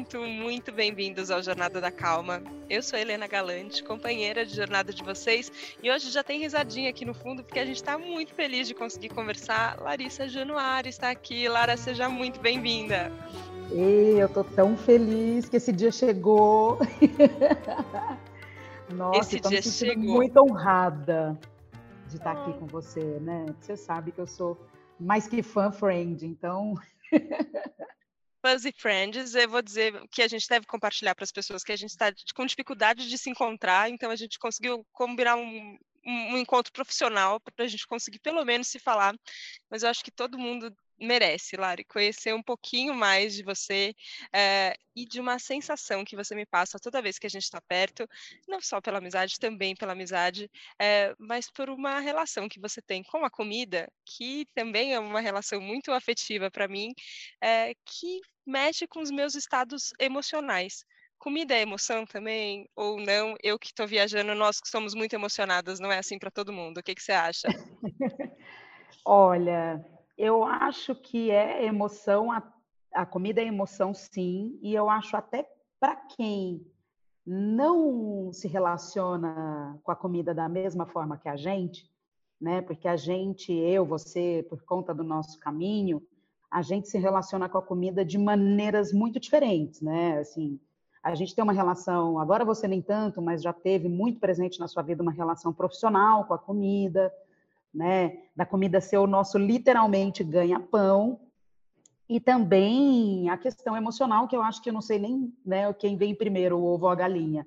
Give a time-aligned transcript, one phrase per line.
[0.00, 2.42] muito, muito bem-vindos ao Jornada da Calma.
[2.70, 7.04] Eu sou Helena Galante, companheira de jornada de vocês, e hoje já tem risadinha aqui
[7.04, 9.78] no fundo, porque a gente está muito feliz de conseguir conversar.
[9.78, 11.46] Larissa Januário está aqui.
[11.50, 13.12] Lara, seja muito bem-vinda.
[13.70, 16.78] Eu tô tão feliz que esse dia chegou.
[18.96, 20.14] Nossa, esse dia chegou.
[20.14, 21.38] muito honrada
[22.08, 23.44] de estar aqui com você, né?
[23.60, 24.58] Você sabe que eu sou
[24.98, 26.74] mais que fã friend, então
[28.44, 31.76] Fuzzy Friends, eu vou dizer que a gente deve compartilhar para as pessoas que a
[31.76, 36.72] gente está com dificuldade de se encontrar, então a gente conseguiu combinar um, um encontro
[36.72, 39.14] profissional para a gente conseguir pelo menos se falar.
[39.70, 43.94] Mas eu acho que todo mundo merece, Lari, conhecer um pouquinho mais de você
[44.32, 47.60] é, e de uma sensação que você me passa toda vez que a gente está
[47.60, 48.06] perto,
[48.46, 53.02] não só pela amizade, também pela amizade, é, mas por uma relação que você tem
[53.02, 56.92] com a comida, que também é uma relação muito afetiva para mim,
[57.40, 60.84] é, que mexe com os meus estados emocionais.
[61.18, 63.36] Comida é emoção também, ou não?
[63.42, 66.78] Eu que estou viajando, nós que somos muito emocionadas, não é assim para todo mundo.
[66.78, 67.46] O que, que você acha?
[69.04, 69.84] Olha,
[70.20, 72.42] eu acho que é emoção, a,
[72.92, 76.66] a comida é emoção, sim, e eu acho até para quem
[77.26, 81.90] não se relaciona com a comida da mesma forma que a gente,
[82.38, 82.60] né?
[82.60, 86.02] Porque a gente, eu, você, por conta do nosso caminho,
[86.50, 90.18] a gente se relaciona com a comida de maneiras muito diferentes, né?
[90.18, 90.60] Assim,
[91.02, 94.68] a gente tem uma relação, agora você nem tanto, mas já teve muito presente na
[94.68, 97.10] sua vida uma relação profissional com a comida,
[97.72, 98.18] né?
[98.34, 101.20] Da comida ser o nosso literalmente ganha-pão.
[102.08, 105.96] E também a questão emocional, que eu acho que eu não sei nem né, quem
[105.96, 107.46] vem primeiro, o ovo ou a galinha.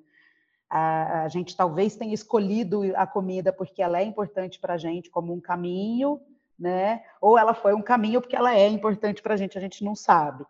[0.70, 5.10] A, a gente talvez tenha escolhido a comida porque ela é importante para a gente
[5.10, 6.18] como um caminho,
[6.58, 7.02] né?
[7.20, 9.94] Ou ela foi um caminho porque ela é importante para a gente, a gente não
[9.94, 10.46] sabe.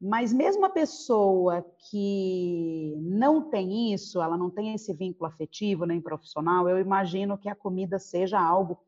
[0.00, 6.00] Mas mesmo a pessoa que não tem isso, ela não tem esse vínculo afetivo nem
[6.00, 8.78] profissional, eu imagino que a comida seja algo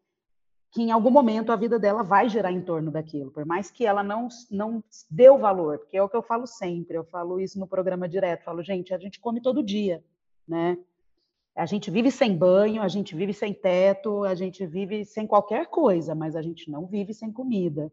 [0.71, 3.87] que em algum momento a vida dela vai girar em torno daquilo, por mais que
[3.87, 7.41] ela não, não dê o valor, porque é o que eu falo sempre, eu falo
[7.41, 10.05] isso no programa direto, falo, gente, a gente come todo dia,
[10.47, 10.77] né?
[11.57, 15.67] A gente vive sem banho, a gente vive sem teto, a gente vive sem qualquer
[15.67, 17.91] coisa, mas a gente não vive sem comida.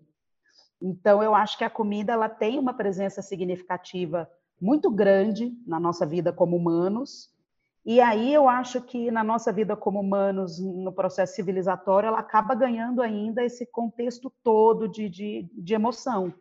[0.80, 4.30] Então, eu acho que a comida ela tem uma presença significativa
[4.62, 7.34] muito grande na nossa vida como humanos,
[7.86, 12.56] e aí eu acho que na nossa vida como humanos, no processo civilizatório, ela acaba
[12.56, 16.34] ganhando ainda esse contexto todo de, de, de emoção.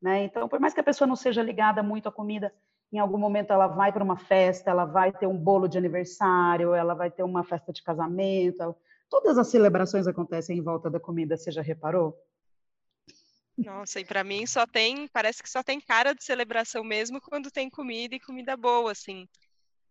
[0.00, 0.24] Né?
[0.24, 2.54] Então, por mais que a pessoa não seja ligada muito à comida,
[2.92, 6.72] em algum momento ela vai para uma festa, ela vai ter um bolo de aniversário,
[6.72, 8.62] ela vai ter uma festa de casamento.
[8.62, 8.76] Ela...
[9.10, 12.16] Todas as celebrações acontecem em volta da comida, você já reparou?
[13.58, 17.50] Nossa, e para mim só tem, parece que só tem cara de celebração mesmo quando
[17.50, 19.28] tem comida e comida boa, assim.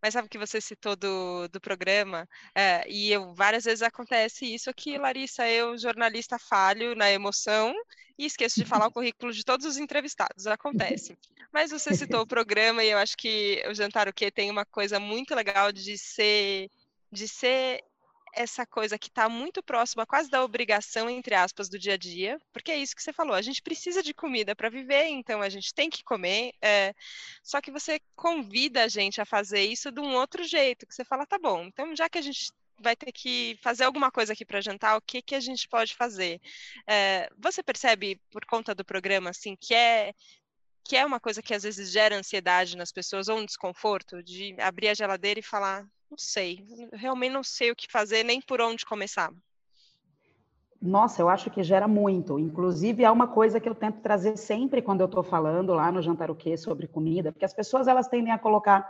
[0.02, 4.70] Mas sabe que você citou do, do programa, é, e eu, várias vezes acontece isso
[4.70, 7.74] aqui, Larissa, eu, jornalista, falho na emoção
[8.18, 11.18] e esqueço de falar o currículo de todos os entrevistados, acontece.
[11.52, 14.66] Mas você citou o programa e eu acho que o Jantar o Quê tem uma
[14.66, 16.70] coisa muito legal de ser
[17.12, 17.84] de ser
[18.34, 22.40] essa coisa que está muito próxima, quase da obrigação, entre aspas, do dia a dia,
[22.54, 25.50] porque é isso que você falou, a gente precisa de comida para viver, então a
[25.50, 26.94] gente tem que comer, é,
[27.44, 31.04] só que você convida a gente a fazer isso de um outro jeito, que você
[31.04, 34.44] fala, tá bom, então já que a gente vai ter que fazer alguma coisa aqui
[34.44, 36.42] para jantar, o que, que a gente pode fazer?
[36.88, 40.14] É, você percebe, por conta do programa, assim, que é
[40.84, 44.56] que é uma coisa que às vezes gera ansiedade nas pessoas ou um desconforto de
[44.60, 48.60] abrir a geladeira e falar, não sei, realmente não sei o que fazer nem por
[48.60, 49.32] onde começar.
[50.82, 52.38] Nossa, eu acho que gera muito.
[52.38, 56.02] Inclusive, é uma coisa que eu tento trazer sempre quando eu estou falando lá no
[56.02, 58.90] Jantar o Quê sobre comida, porque as pessoas elas tendem a colocar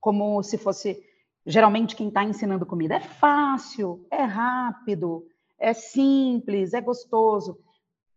[0.00, 1.04] como se fosse
[1.44, 5.26] geralmente quem está ensinando comida é fácil, é rápido,
[5.58, 7.58] é simples, é gostoso.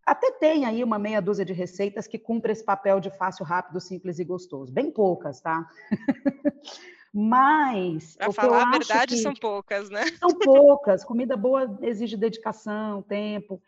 [0.06, 3.81] Até tem aí uma meia dúzia de receitas que cumprem esse papel de fácil, rápido,
[3.81, 4.72] simples e gostoso.
[4.72, 5.68] Bem poucas, tá?
[7.18, 8.18] Mas.
[8.18, 10.04] Para falar a verdade, são poucas, né?
[10.20, 11.06] São poucas.
[11.06, 13.62] Comida boa exige dedicação, tempo.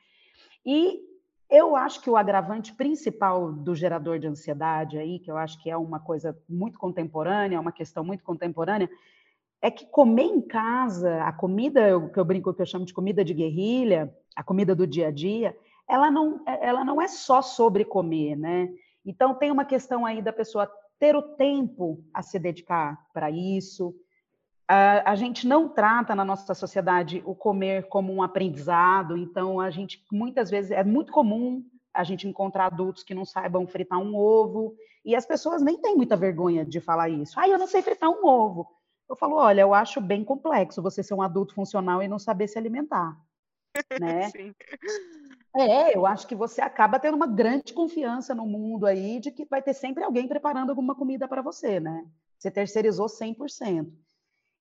[0.65, 0.99] E
[1.49, 5.69] eu acho que o agravante principal do gerador de ansiedade aí, que eu acho que
[5.69, 8.89] é uma coisa muito contemporânea, uma questão muito contemporânea,
[9.61, 11.81] é que comer em casa, a comida
[12.13, 15.11] que eu brinco que eu chamo de comida de guerrilha, a comida do dia a
[15.11, 15.57] dia,
[15.87, 18.67] ela não, ela não é só sobre comer, né?
[19.05, 23.95] Então tem uma questão aí da pessoa ter o tempo a se dedicar para isso.
[24.67, 29.69] A, a gente não trata na nossa sociedade o comer como um aprendizado, então a
[29.69, 31.63] gente muitas vezes é muito comum
[31.93, 35.95] a gente encontrar adultos que não saibam fritar um ovo, e as pessoas nem têm
[35.95, 37.39] muita vergonha de falar isso.
[37.39, 38.67] Ah, eu não sei fritar um ovo.
[39.09, 42.47] Eu falo, olha, eu acho bem complexo você ser um adulto funcional e não saber
[42.47, 43.17] se alimentar,
[43.99, 44.29] né?
[44.29, 44.53] Sim.
[45.57, 49.43] É, eu acho que você acaba tendo uma grande confiança no mundo aí de que
[49.45, 52.05] vai ter sempre alguém preparando alguma comida para você, né?
[52.37, 53.91] Você terceirizou 100%.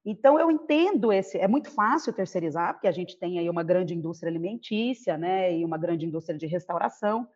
[0.05, 1.37] Então, eu entendo esse.
[1.37, 5.65] É muito fácil terceirizar, porque a gente tem aí uma grande indústria alimentícia, né, e
[5.65, 7.29] uma grande indústria de restauração,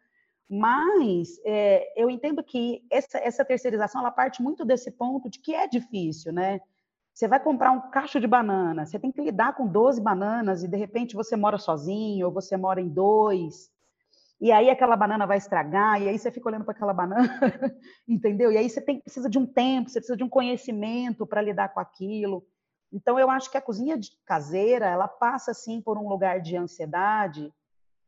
[0.48, 5.54] mas é, eu entendo que essa, essa terceirização ela parte muito desse ponto de que
[5.54, 6.60] é difícil, né?
[7.12, 10.68] Você vai comprar um cacho de banana, você tem que lidar com 12 bananas e
[10.68, 13.70] de repente você mora sozinho, ou você mora em dois,
[14.40, 17.28] e aí aquela banana vai estragar, e aí você fica olhando para aquela banana,
[18.08, 18.50] entendeu?
[18.50, 21.68] E aí você tem, precisa de um tempo, você precisa de um conhecimento para lidar
[21.68, 22.42] com aquilo.
[22.90, 27.52] Então, eu acho que a cozinha caseira, ela passa, sim, por um lugar de ansiedade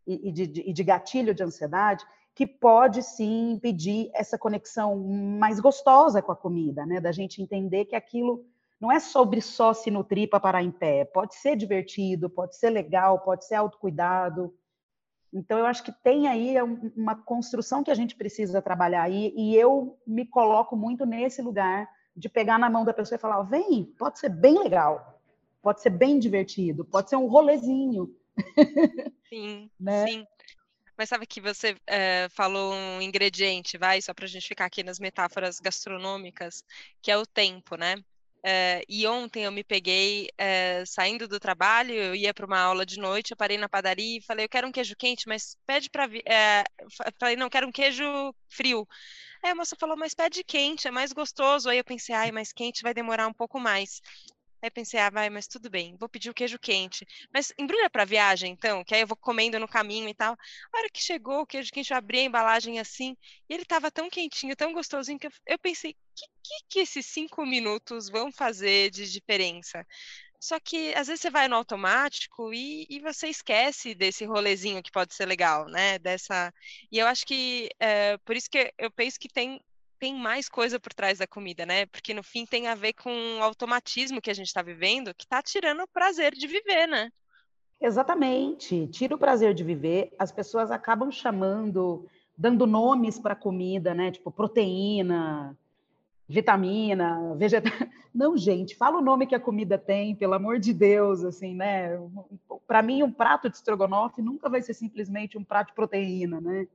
[0.06, 2.02] e, e, de, de, de gatilho de ansiedade,
[2.34, 6.98] que pode, sim, impedir essa conexão mais gostosa com a comida, né?
[6.98, 8.46] Da gente entender que aquilo
[8.82, 11.05] não é sobre só se nutrir para parar em pé.
[11.05, 14.52] Pode ser divertido, pode ser legal, pode ser autocuidado.
[15.32, 16.56] Então, eu acho que tem aí
[16.96, 21.88] uma construção que a gente precisa trabalhar aí, e eu me coloco muito nesse lugar
[22.17, 25.23] de pegar na mão da pessoa e falar: vem, pode ser bem legal,
[25.62, 28.12] pode ser bem divertido, pode ser um rolezinho.
[29.29, 30.06] Sim, né?
[30.06, 30.26] sim.
[30.99, 34.82] Mas sabe que você é, falou um ingrediente, vai, só para a gente ficar aqui
[34.82, 36.62] nas metáforas gastronômicas,
[37.00, 37.94] que é o tempo, né?
[38.44, 42.85] É, e ontem eu me peguei é, saindo do trabalho, eu ia para uma aula
[42.85, 45.89] de noite, eu parei na padaria e falei, eu quero um queijo quente, mas pede
[45.89, 46.09] para...
[46.27, 46.65] É,
[47.21, 48.05] falei, não, quero um queijo
[48.49, 48.87] frio.
[49.43, 51.69] Aí a moça falou, mas pede quente, é mais gostoso.
[51.69, 54.00] Aí eu pensei, ai, mas quente vai demorar um pouco mais.
[54.62, 57.05] Aí pensei, ah, vai, mas tudo bem, vou pedir o queijo quente.
[57.35, 60.35] Mas embrulha para viagem, então, que aí eu vou comendo no caminho e tal.
[60.73, 63.17] A hora que chegou o queijo quente, eu abri a embalagem assim,
[63.49, 67.06] e ele tava tão quentinho, tão gostosinho, que eu, eu pensei, que, que, que esses
[67.06, 69.85] cinco minutos vão fazer de diferença?
[70.41, 74.91] Só que às vezes você vai no automático e, e, você esquece desse rolezinho que
[74.91, 75.99] pode ser legal, né?
[76.00, 76.53] Dessa.
[76.91, 79.61] E eu acho que é, por isso que eu penso que tem,
[80.02, 81.87] tem mais coisa por trás da comida, né?
[81.87, 85.22] Porque no fim tem a ver com o automatismo que a gente está vivendo, que
[85.22, 87.08] está tirando o prazer de viver, né?
[87.81, 90.12] Exatamente, tira o prazer de viver.
[90.19, 92.04] As pessoas acabam chamando,
[92.37, 94.10] dando nomes para comida, né?
[94.10, 95.56] Tipo proteína,
[96.28, 97.70] vitamina, vegetal.
[98.12, 101.96] Não, gente, fala o nome que a comida tem, pelo amor de Deus, assim, né?
[102.66, 106.66] Para mim, um prato de estrogonofe nunca vai ser simplesmente um prato de proteína, né?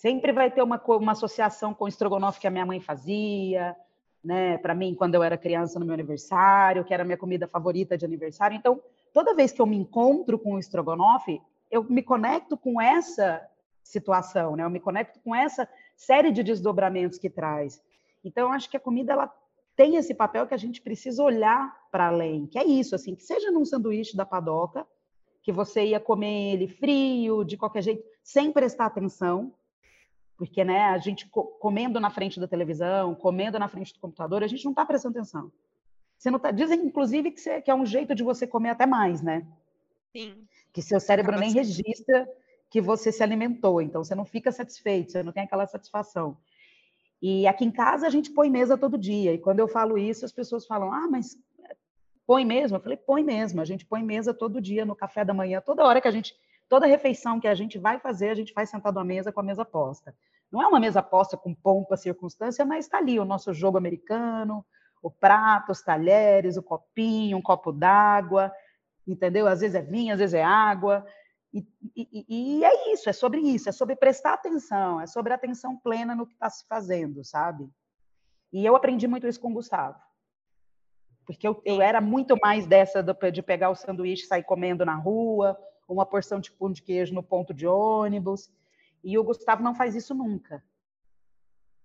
[0.00, 3.76] Sempre vai ter uma, uma associação com o estrogonofe que a minha mãe fazia,
[4.24, 4.56] né?
[4.56, 7.98] Para mim, quando eu era criança no meu aniversário, que era a minha comida favorita
[7.98, 8.56] de aniversário.
[8.56, 8.82] Então,
[9.12, 11.38] toda vez que eu me encontro com o estrogonofe,
[11.70, 13.46] eu me conecto com essa
[13.82, 14.64] situação, né?
[14.64, 17.82] Eu me conecto com essa série de desdobramentos que traz.
[18.24, 19.30] Então, eu acho que a comida ela
[19.76, 23.22] tem esse papel que a gente precisa olhar para além, que é isso, assim, que
[23.22, 24.86] seja num sanduíche da padoca,
[25.42, 29.52] que você ia comer ele frio, de qualquer jeito, sem prestar atenção,
[30.40, 31.28] porque né, a gente
[31.58, 35.18] comendo na frente da televisão, comendo na frente do computador, a gente não está prestando
[35.18, 35.52] atenção.
[36.16, 38.86] Você não tá, dizem, inclusive, que, você, que, é um jeito de você comer até
[38.86, 39.46] mais, né?
[40.16, 40.48] Sim.
[40.72, 42.26] Que seu cérebro nem registra
[42.70, 46.38] que você se alimentou, então você não fica satisfeito, você não tem aquela satisfação.
[47.20, 49.34] E aqui em casa a gente põe mesa todo dia.
[49.34, 51.36] E quando eu falo isso, as pessoas falam: ah, mas
[52.26, 52.78] põe mesmo?
[52.78, 53.60] Eu falei: põe mesmo.
[53.60, 56.34] A gente põe mesa todo dia, no café da manhã, toda hora que a gente.
[56.70, 59.42] Toda refeição que a gente vai fazer, a gente faz sentado à mesa com a
[59.42, 60.14] mesa posta.
[60.52, 64.64] Não é uma mesa posta com pompa, circunstância, mas está ali o nosso jogo americano,
[65.02, 68.52] o prato, os talheres, o copinho, um copo d'água,
[69.04, 69.48] entendeu?
[69.48, 71.04] Às vezes é vinho, às vezes é água.
[71.52, 75.76] E, e, e, é isso, é sobre isso, é sobre prestar atenção, é sobre atenção
[75.76, 77.68] plena no que está se fazendo, sabe?
[78.52, 79.98] E eu aprendi muito isso com o Gustavo.
[81.26, 84.94] Porque eu, eu era muito mais dessa de pegar o sanduíche e sair comendo na
[84.94, 85.58] rua,
[85.92, 88.50] uma porção de pão de queijo no ponto de ônibus.
[89.02, 90.62] E o Gustavo não faz isso nunca.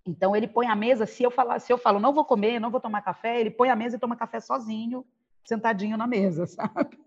[0.06, 2.70] Então ele põe a mesa, se eu falar, se eu falo não vou comer, não
[2.70, 5.06] vou tomar café, ele põe a mesa e toma café sozinho,
[5.44, 7.00] sentadinho na mesa, sabe?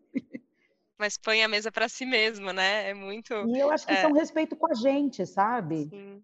[0.98, 2.90] mas põe a mesa para si mesmo, né?
[2.90, 3.32] É muito.
[3.32, 3.96] E eu acho que é...
[3.96, 5.88] isso é um respeito com a gente, sabe?
[5.88, 6.22] Sim.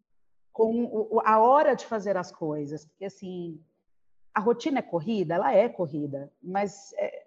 [0.52, 2.84] Com a hora de fazer as coisas.
[2.84, 3.60] Porque, assim,
[4.34, 7.23] a rotina é corrida, ela é corrida, mas é...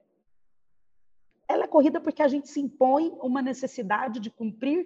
[1.67, 4.85] corrida porque a gente se impõe uma necessidade de cumprir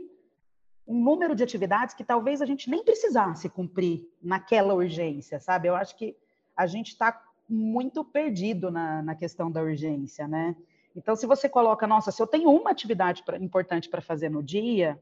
[0.88, 5.68] um número de atividades que talvez a gente nem precisasse cumprir naquela urgência, sabe?
[5.68, 6.16] Eu acho que
[6.56, 10.56] a gente está muito perdido na, na questão da urgência, né?
[10.96, 14.44] Então, se você coloca, nossa, se eu tenho uma atividade pra, importante para fazer no
[14.44, 15.02] dia,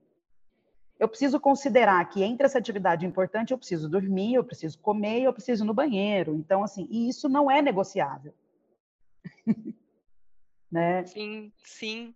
[0.99, 5.33] eu preciso considerar que entre essa atividade importante eu preciso dormir, eu preciso comer, eu
[5.33, 6.35] preciso ir no banheiro.
[6.35, 8.33] Então, assim, e isso não é negociável.
[10.71, 11.05] né?
[11.05, 12.15] Sim, sim.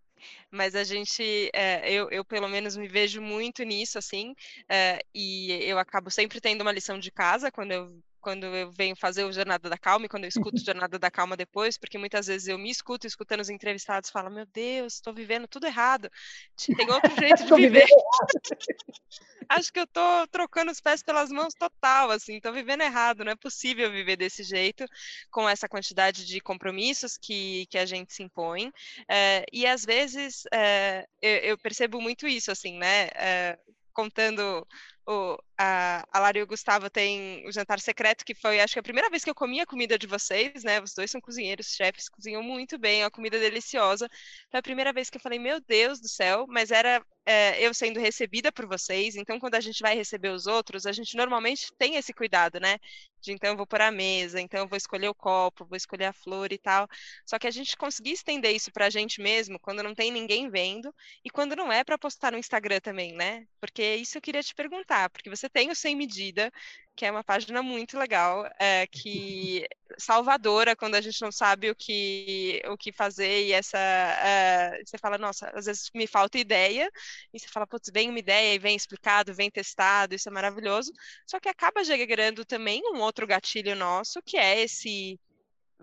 [0.51, 4.36] Mas a gente, é, eu, eu pelo menos me vejo muito nisso, assim,
[4.69, 8.96] é, e eu acabo sempre tendo uma lição de casa quando eu quando eu venho
[8.96, 11.98] fazer o Jornada da Calma e quando eu escuto o Jornada da Calma depois, porque
[11.98, 16.10] muitas vezes eu me escuto escutando os entrevistados falo, meu Deus, estou vivendo tudo errado.
[16.58, 17.86] Tem outro jeito de viver.
[19.50, 23.34] Acho que eu estou trocando os pés pelas mãos total, assim, estou vivendo errado, não
[23.34, 24.86] é possível viver desse jeito,
[25.30, 28.72] com essa quantidade de compromissos que, que a gente se impõe.
[29.08, 33.10] É, e às vezes é, eu, eu, percebo muito isso, assim, né?
[33.15, 33.60] É,
[33.94, 34.65] contando
[35.06, 38.79] o, a, a Lara e o Gustavo têm o jantar secreto, que foi, acho que
[38.79, 40.81] a primeira vez que eu comi a comida de vocês, né?
[40.81, 44.10] Os dois são cozinheiros, chefes, cozinham muito bem, a comida deliciosa.
[44.50, 47.74] Foi a primeira vez que eu falei, meu Deus do céu, mas era é, eu
[47.74, 51.72] sendo recebida por vocês, então quando a gente vai receber os outros, a gente normalmente
[51.77, 52.77] tem esse cuidado, né?
[53.22, 56.05] De então eu vou pôr a mesa, então eu vou escolher o copo, vou escolher
[56.05, 56.88] a flor e tal.
[57.25, 60.93] Só que a gente conseguir estender isso pra gente mesmo, quando não tem ninguém vendo,
[61.24, 63.48] e quando não é para postar no Instagram também, né?
[63.62, 66.51] Porque isso eu queria te perguntar, porque você tem o Sem Medida,
[66.95, 71.75] que é uma página muito legal, é, que salvadora quando a gente não sabe o
[71.75, 76.89] que o que fazer e essa é, você fala nossa às vezes me falta ideia
[77.33, 80.91] e você fala putz vem uma ideia e vem explicado vem testado isso é maravilhoso
[81.27, 85.19] só que acaba gerando também um outro gatilho nosso que é esse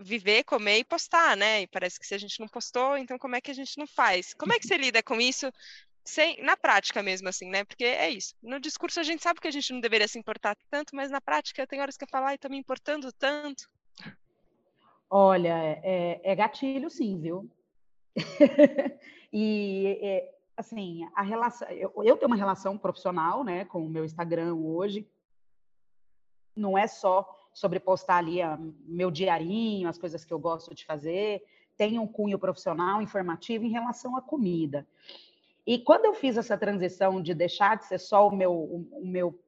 [0.01, 1.61] viver, comer e postar, né?
[1.61, 3.87] E parece que se a gente não postou, então como é que a gente não
[3.87, 4.33] faz?
[4.33, 5.51] Como é que você lida com isso
[6.03, 7.63] sem, na prática mesmo, assim, né?
[7.63, 8.35] Porque é isso.
[8.41, 11.21] No discurso a gente sabe que a gente não deveria se importar tanto, mas na
[11.21, 13.69] prática tem horas que eu falo, ai, tô me importando tanto.
[15.09, 15.53] Olha,
[15.83, 17.49] é, é gatilho sim, viu?
[19.31, 21.67] e, é, assim, a relação...
[21.69, 25.07] Eu, eu tenho uma relação profissional, né, com o meu Instagram hoje.
[26.55, 30.85] Não é só sobre postar ali a, meu diarinho, as coisas que eu gosto de
[30.85, 31.43] fazer.
[31.77, 34.87] Tem um cunho profissional, informativo em relação à comida.
[35.65, 39.39] E quando eu fiz essa transição de deixar de ser só o meu, o, meu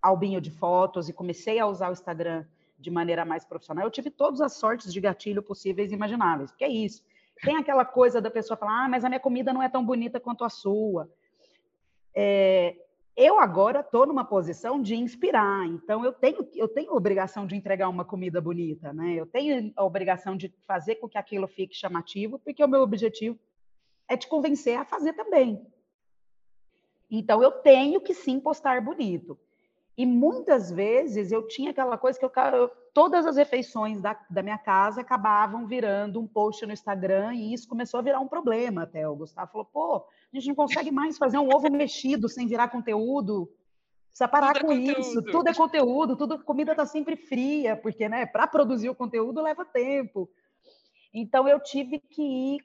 [0.00, 2.44] albinho de fotos e comecei a usar o Instagram
[2.78, 6.50] de maneira mais profissional, eu tive todas as sortes de gatilho possíveis e imagináveis.
[6.50, 7.02] Porque é isso.
[7.42, 10.18] Tem aquela coisa da pessoa falar, ah, mas a minha comida não é tão bonita
[10.18, 11.08] quanto a sua.
[12.14, 12.74] É,
[13.16, 17.56] eu agora estou numa posição de inspirar, então eu tenho, eu tenho a obrigação de
[17.56, 19.14] entregar uma comida bonita, né?
[19.14, 23.38] Eu tenho a obrigação de fazer com que aquilo fique chamativo, porque o meu objetivo
[24.08, 25.66] é te convencer a fazer também.
[27.10, 29.38] Então, eu tenho que sim postar bonito.
[29.98, 32.30] E muitas vezes eu tinha aquela coisa que eu,
[32.94, 37.68] todas as refeições da, da minha casa acabavam virando um post no Instagram e isso
[37.68, 39.08] começou a virar um problema até.
[39.08, 42.68] O Gustavo falou: pô, a gente não consegue mais fazer um ovo mexido sem virar
[42.68, 43.52] conteúdo.
[44.08, 45.20] Precisa parar tudo é com é isso.
[45.22, 49.64] Tudo é conteúdo, tudo comida está sempre fria, porque né, para produzir o conteúdo leva
[49.64, 50.30] tempo.
[51.12, 52.60] Então eu tive que ir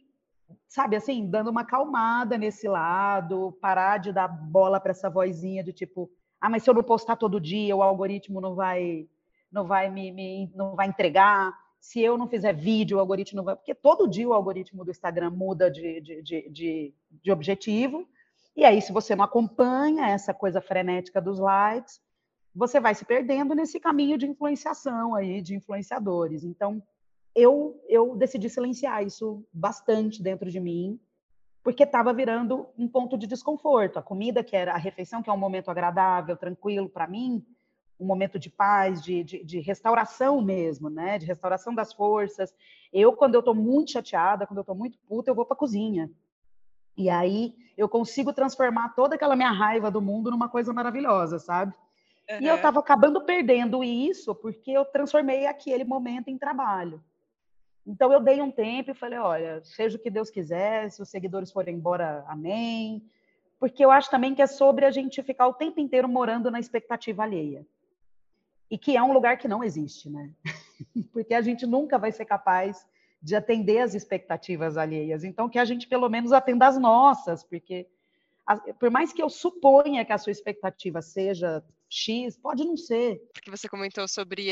[0.68, 5.74] sabe assim, dando uma calmada nesse lado, parar de dar bola para essa vozinha de
[5.74, 9.08] tipo, ah, mas se eu não postar todo dia, o algoritmo não vai
[9.52, 11.54] não vai me, me não vai entregar.
[11.80, 13.56] Se eu não fizer vídeo, o algoritmo não vai.
[13.56, 18.08] Porque todo dia o algoritmo do Instagram muda de, de, de, de, de objetivo.
[18.56, 22.00] E aí, se você não acompanha essa coisa frenética dos likes,
[22.56, 26.44] você vai se perdendo nesse caminho de influenciação aí, de influenciadores.
[26.44, 26.82] Então,
[27.36, 31.00] eu, eu decidi silenciar isso bastante dentro de mim,
[31.64, 33.98] porque estava virando um ponto de desconforto.
[33.98, 37.44] A comida, que era a refeição, que é um momento agradável, tranquilo para mim,
[38.00, 41.18] um momento de paz, de, de, de, restauração mesmo, né?
[41.18, 42.54] De restauração das forças.
[42.92, 45.58] Eu, quando eu estou muito chateada, quando eu estou muito puta, eu vou para a
[45.58, 46.12] cozinha.
[46.98, 51.74] E aí eu consigo transformar toda aquela minha raiva do mundo numa coisa maravilhosa, sabe?
[52.30, 52.42] Uhum.
[52.42, 57.02] E eu estava acabando perdendo isso porque eu transformei aquele momento em trabalho.
[57.86, 61.10] Então eu dei um tempo e falei, olha, seja o que Deus quiser, se os
[61.10, 63.04] seguidores forem embora, amém.
[63.60, 66.60] Porque eu acho também que é sobre a gente ficar o tempo inteiro morando na
[66.60, 67.66] expectativa alheia.
[68.72, 70.32] E que é um lugar que não existe, né?
[71.12, 72.86] Porque a gente nunca vai ser capaz
[73.22, 75.24] de atender as expectativas alheias.
[75.24, 77.88] Então que a gente pelo menos atenda as nossas, porque
[78.78, 83.20] por mais que eu suponha que a sua expectativa seja X, pode não ser.
[83.34, 84.52] Porque você comentou sobre,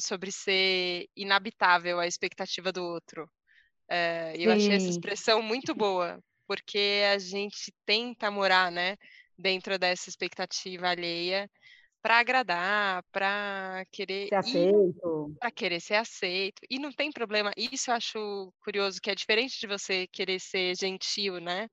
[0.00, 3.28] sobre ser inabitável a expectativa do outro.
[3.88, 8.96] É, eu achei essa expressão muito boa, porque a gente tenta morar, né,
[9.36, 11.50] dentro dessa expectativa alheia
[12.00, 16.62] para agradar, para querer ser aceito, para querer ser aceito.
[16.70, 17.50] E não tem problema.
[17.56, 21.68] Isso eu acho curioso, que é diferente de você querer ser gentil, né?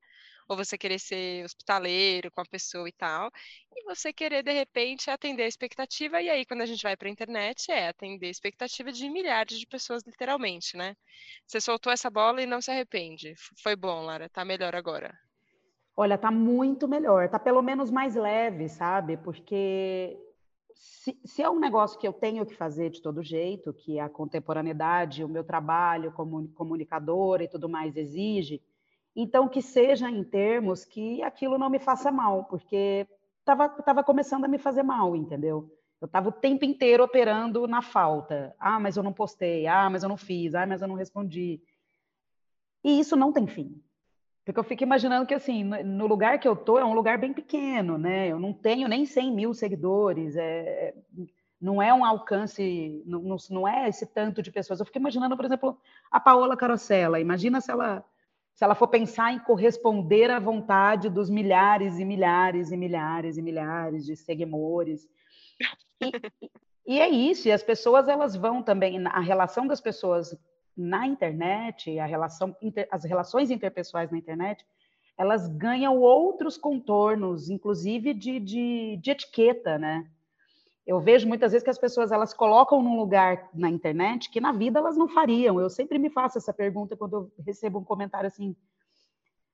[0.48, 3.32] Ou você querer ser hospitaleiro com a pessoa e tal,
[3.76, 7.08] e você querer, de repente, atender a expectativa, e aí, quando a gente vai para
[7.08, 10.96] a internet, é atender a expectativa de milhares de pessoas, literalmente, né?
[11.46, 13.34] Você soltou essa bola e não se arrepende.
[13.62, 15.14] Foi bom, Lara, tá melhor agora.
[15.98, 19.16] Olha, tá muito melhor, tá pelo menos mais leve, sabe?
[19.16, 20.18] Porque
[20.74, 24.10] se, se, é um negócio que eu tenho que fazer de todo jeito, que a
[24.10, 28.62] contemporaneidade, o meu trabalho como comunicadora e tudo mais exige,
[29.16, 33.08] então que seja em termos que aquilo não me faça mal, porque
[33.40, 35.72] estava tava começando a me fazer mal, entendeu?
[36.02, 38.54] Eu estava o tempo inteiro operando na falta.
[38.60, 39.66] Ah, mas eu não postei.
[39.66, 40.54] Ah, mas eu não fiz.
[40.54, 41.62] Ah, mas eu não respondi.
[42.84, 43.82] E isso não tem fim.
[44.46, 47.34] Porque eu fico imaginando que, assim, no lugar que eu tô é um lugar bem
[47.34, 48.28] pequeno, né?
[48.28, 50.94] Eu não tenho nem 100 mil seguidores, é,
[51.60, 54.80] não é um alcance, não, não é esse tanto de pessoas.
[54.80, 55.80] Eu fico imaginando, por exemplo,
[56.12, 57.20] a Paola Carosella.
[57.20, 58.06] Imagina se ela,
[58.56, 63.42] se ela for pensar em corresponder à vontade dos milhares e milhares e milhares e
[63.42, 65.10] milhares de seguidores.
[66.02, 70.34] E, e é isso, e as pessoas, elas vão também, a relação das pessoas
[70.76, 72.56] na internet, a relação,
[72.90, 74.66] as relações interpessoais na internet,
[75.18, 80.10] elas ganham outros contornos, inclusive de, de, de, etiqueta, né?
[80.86, 84.52] Eu vejo muitas vezes que as pessoas elas colocam num lugar na internet que na
[84.52, 85.60] vida elas não fariam.
[85.60, 88.56] Eu sempre me faço essa pergunta quando eu recebo um comentário assim.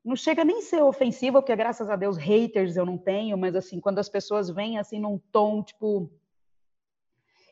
[0.04, 3.80] Não chega nem ser ofensivo, porque graças a Deus haters eu não tenho, mas assim,
[3.80, 6.12] quando as pessoas vêm assim num tom tipo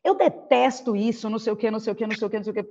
[0.03, 2.37] eu detesto isso, não sei o que, não sei o que, não sei o que,
[2.37, 2.69] não sei o que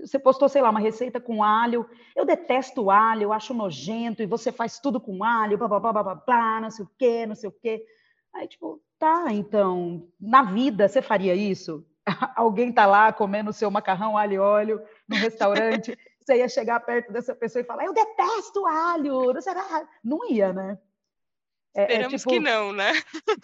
[0.00, 1.88] você postou, sei lá, uma receita com alho.
[2.14, 5.92] Eu detesto alho, eu acho nojento, e você faz tudo com alho, blá, blá, blá,
[5.92, 7.84] blá, blá, blá não sei o quê, não sei o quê.
[8.38, 11.84] Aí, tipo, tá, então, na vida você faria isso?
[12.36, 17.12] Alguém tá lá comendo seu macarrão alho e óleo no restaurante, você ia chegar perto
[17.12, 19.88] dessa pessoa e falar, eu detesto alho, não, sei lá.
[20.04, 20.78] não ia, né?
[21.74, 22.92] É, é Esperamos é, tipo, que não, né?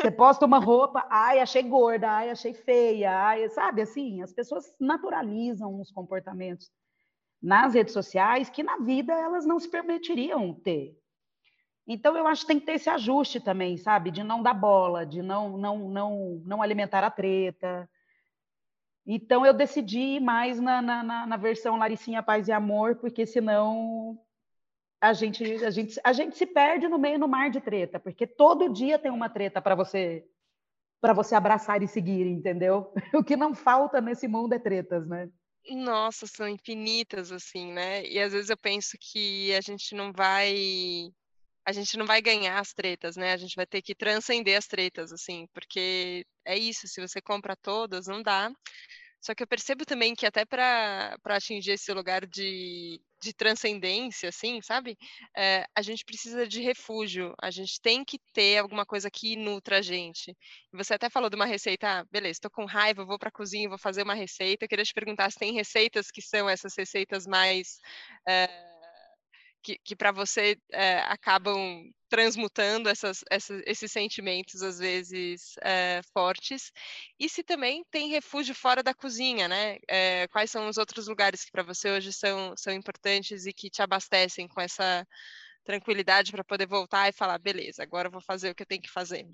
[0.00, 4.22] Você posta uma roupa, ai, achei gorda, ai, achei feia, ai, sabe assim?
[4.22, 6.70] As pessoas naturalizam os comportamentos
[7.42, 10.96] nas redes sociais que na vida elas não se permitiriam ter.
[11.86, 14.10] Então eu acho que tem que ter esse ajuste também, sabe?
[14.10, 17.88] De não dar bola, de não não não não alimentar a treta.
[19.06, 24.18] Então eu decidi ir mais na, na, na versão Laricinha Paz e Amor, porque senão
[25.00, 28.26] a gente, a gente, a gente se perde no meio no mar de treta, porque
[28.26, 30.24] todo dia tem uma treta para você
[31.02, 32.90] para você abraçar e seguir, entendeu?
[33.14, 35.28] O que não falta nesse mundo é tretas, né?
[35.70, 38.06] Nossa, são infinitas assim, né?
[38.06, 41.10] E às vezes eu penso que a gente não vai
[41.66, 43.32] a gente não vai ganhar as tretas, né?
[43.32, 47.56] A gente vai ter que transcender as tretas, assim, porque é isso, se você compra
[47.56, 48.50] todas, não dá.
[49.24, 54.60] Só que eu percebo também que até para atingir esse lugar de, de transcendência, assim,
[54.60, 54.98] sabe?
[55.34, 59.78] É, a gente precisa de refúgio, a gente tem que ter alguma coisa que nutra
[59.78, 60.36] a gente.
[60.74, 63.66] Você até falou de uma receita, ah, beleza, estou com raiva, vou para a cozinha,
[63.66, 64.66] vou fazer uma receita.
[64.66, 67.78] Eu queria te perguntar se tem receitas que são essas receitas mais.
[68.28, 68.73] É,
[69.64, 76.70] que, que para você é, acabam transmutando essas, essas, esses sentimentos, às vezes, é, fortes.
[77.18, 79.78] E se também tem refúgio fora da cozinha, né?
[79.88, 83.70] É, quais são os outros lugares que para você hoje são, são importantes e que
[83.70, 85.06] te abastecem com essa
[85.64, 88.82] tranquilidade para poder voltar e falar, beleza, agora eu vou fazer o que eu tenho
[88.82, 89.26] que fazer?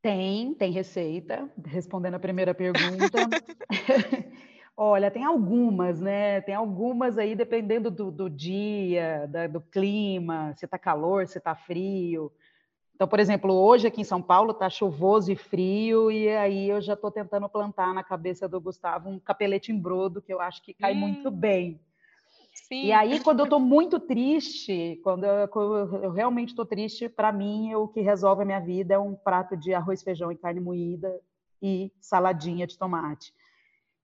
[0.00, 3.28] Tem, tem receita, respondendo a primeira pergunta.
[4.78, 6.42] Olha, tem algumas, né?
[6.42, 11.54] Tem algumas aí, dependendo do, do dia, da, do clima, se está calor, se está
[11.54, 12.30] frio.
[12.94, 16.80] Então, por exemplo, hoje aqui em São Paulo está chuvoso e frio, e aí eu
[16.82, 20.62] já estou tentando plantar na cabeça do Gustavo um capelete em brodo, que eu acho
[20.62, 21.80] que cai hum, muito bem.
[22.52, 22.86] Sim.
[22.86, 27.32] E aí, quando eu estou muito triste, quando eu, quando eu realmente estou triste, para
[27.32, 30.60] mim, o que resolve a minha vida é um prato de arroz, feijão e carne
[30.60, 31.18] moída
[31.62, 33.32] e saladinha de tomate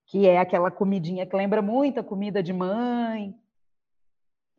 [0.06, 3.34] que é aquela comidinha que lembra muito a comida de mãe.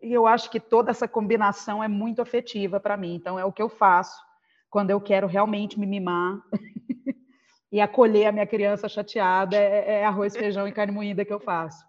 [0.01, 3.15] E eu acho que toda essa combinação é muito afetiva para mim.
[3.15, 4.21] Então, é o que eu faço
[4.69, 6.41] quando eu quero realmente me mimar
[7.71, 9.56] e acolher a minha criança chateada.
[9.56, 11.86] É, é, arroz, feijão e carne moída que eu faço.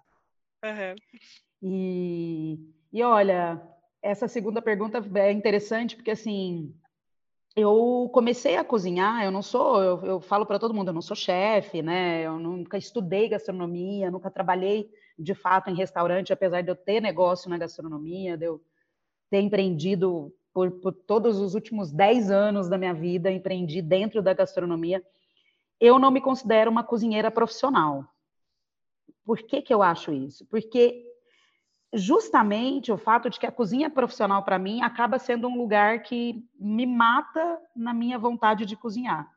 [0.65, 0.95] Uhum.
[1.63, 2.59] E,
[2.93, 3.61] e olha,
[4.03, 6.75] essa segunda pergunta é interessante, porque assim
[7.57, 11.03] eu comecei a cozinhar, eu não sou, eu, eu falo para todo mundo, eu não
[11.03, 12.23] sou chefe, né?
[12.23, 17.49] Eu nunca estudei gastronomia, nunca trabalhei de fato em restaurante, apesar de eu ter negócio
[17.49, 18.61] na gastronomia, de eu
[19.31, 24.35] ter empreendido por, por todos os últimos 10 anos da minha vida, empreendi dentro da
[24.35, 25.05] gastronomia.
[25.81, 28.05] Eu não me considero uma cozinheira profissional.
[29.25, 30.45] Por que, que eu acho isso?
[30.47, 31.05] Porque
[31.95, 36.45] justamente o fato de que a cozinha profissional, para mim, acaba sendo um lugar que
[36.59, 39.31] me mata na minha vontade de cozinhar.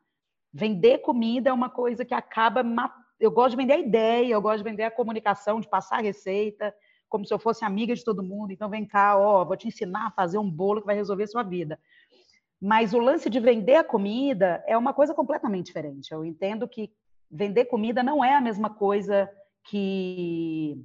[0.52, 2.64] Vender comida é uma coisa que acaba.
[3.20, 6.02] Eu gosto de vender a ideia, eu gosto de vender a comunicação, de passar a
[6.02, 6.74] receita,
[7.08, 8.52] como se eu fosse amiga de todo mundo.
[8.52, 11.28] Então, vem cá, ó, vou te ensinar a fazer um bolo que vai resolver a
[11.28, 11.78] sua vida.
[12.60, 16.12] Mas o lance de vender a comida é uma coisa completamente diferente.
[16.12, 16.90] Eu entendo que
[17.30, 19.30] vender comida não é a mesma coisa
[19.64, 20.84] que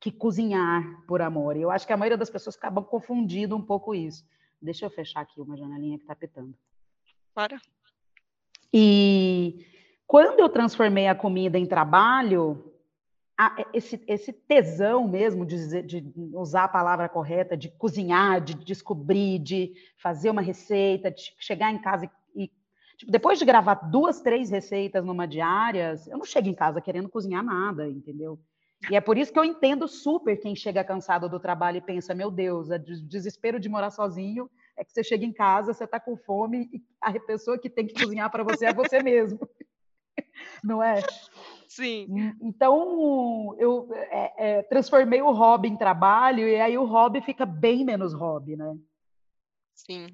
[0.00, 1.56] que cozinhar por amor.
[1.56, 4.24] Eu acho que a maioria das pessoas acabam confundindo um pouco isso.
[4.60, 6.54] Deixa eu fechar aqui uma janelinha que está petando.
[7.34, 7.60] Para.
[8.72, 9.66] E
[10.06, 12.72] quando eu transformei a comida em trabalho,
[13.36, 19.38] a, esse, esse, tesão mesmo de, de, usar a palavra correta, de cozinhar, de descobrir,
[19.38, 22.50] de fazer uma receita, de chegar em casa e.
[22.96, 27.08] Tipo, depois de gravar duas, três receitas numa diária, eu não chego em casa querendo
[27.08, 28.38] cozinhar nada, entendeu?
[28.90, 32.14] E é por isso que eu entendo super quem chega cansado do trabalho e pensa:
[32.14, 36.00] meu Deus, é desespero de morar sozinho é que você chega em casa, você está
[36.00, 39.38] com fome e a pessoa que tem que cozinhar para você é você mesmo.
[40.62, 41.00] Não é?
[41.68, 42.06] Sim.
[42.40, 47.84] Então, eu é, é, transformei o hobby em trabalho e aí o hobby fica bem
[47.84, 48.76] menos hobby, né?
[49.74, 50.06] Sim.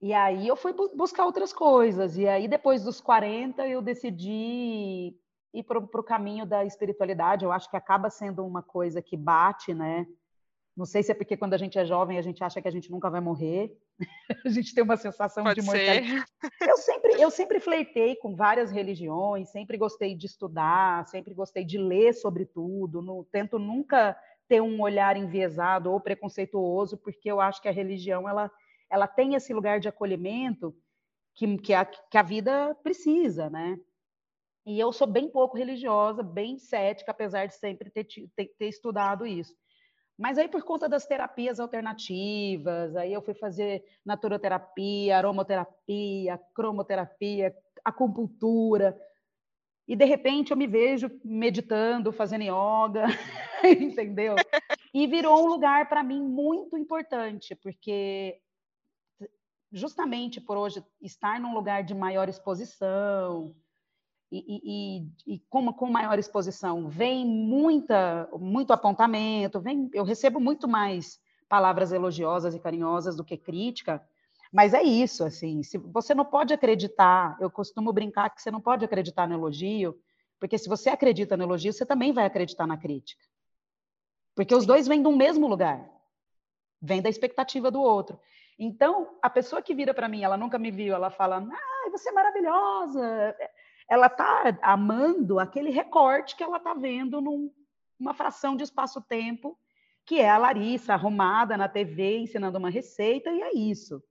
[0.00, 2.16] E aí eu fui buscar outras coisas.
[2.18, 5.14] E aí, depois dos 40, eu decidi
[5.58, 7.44] ir para o caminho da espiritualidade.
[7.44, 10.06] Eu acho que acaba sendo uma coisa que bate, né?
[10.76, 12.70] Não sei se é porque quando a gente é jovem a gente acha que a
[12.70, 13.74] gente nunca vai morrer.
[14.44, 16.24] a gente tem uma sensação Pode de mortalidade.
[16.60, 21.78] Eu sempre, eu sempre fleitei com várias religiões, sempre gostei de estudar, sempre gostei de
[21.78, 23.00] ler sobre tudo.
[23.00, 24.14] No, tento nunca
[24.46, 28.50] ter um olhar enviesado ou preconceituoso, porque eu acho que a religião ela,
[28.90, 30.76] ela tem esse lugar de acolhimento
[31.34, 33.78] que, que, a, que a vida precisa, né?
[34.66, 39.24] E eu sou bem pouco religiosa, bem cética, apesar de sempre ter, ter, ter estudado
[39.24, 39.54] isso.
[40.18, 48.98] Mas aí, por conta das terapias alternativas, aí eu fui fazer naturoterapia, aromoterapia, cromoterapia, acupuntura.
[49.86, 53.04] E, de repente, eu me vejo meditando, fazendo yoga,
[53.62, 54.34] entendeu?
[54.92, 58.40] E virou um lugar, para mim, muito importante, porque
[59.70, 63.54] justamente por hoje estar num lugar de maior exposição,
[64.30, 70.66] e, e, e com, com maior exposição vem muita, muito apontamento, vem, eu recebo muito
[70.66, 74.02] mais palavras elogiosas e carinhosas do que crítica,
[74.52, 78.60] mas é isso, assim, se você não pode acreditar, eu costumo brincar que você não
[78.60, 79.96] pode acreditar no elogio,
[80.40, 83.22] porque se você acredita no elogio, você também vai acreditar na crítica.
[84.34, 85.88] Porque os dois vêm do mesmo lugar,
[86.80, 88.20] vem da expectativa do outro.
[88.58, 92.08] Então, a pessoa que vira para mim, ela nunca me viu, ela fala: "Ah, você
[92.08, 93.36] é maravilhosa"
[93.88, 97.50] ela está amando aquele recorte que ela está vendo numa
[98.00, 99.58] num, fração de espaço-tempo,
[100.04, 104.02] que é a Larissa arrumada na TV ensinando uma receita, e é isso.